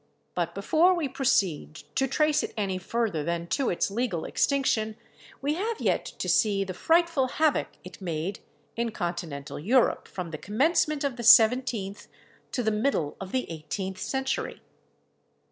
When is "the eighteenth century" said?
13.31-14.63